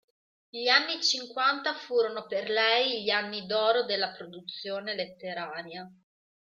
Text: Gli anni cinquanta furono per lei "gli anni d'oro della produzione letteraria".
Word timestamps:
Gli 0.49 0.67
anni 0.67 0.99
cinquanta 1.03 1.75
furono 1.75 2.25
per 2.25 2.49
lei 2.49 3.03
"gli 3.03 3.11
anni 3.11 3.45
d'oro 3.45 3.83
della 3.83 4.11
produzione 4.11 4.95
letteraria". 4.95 5.87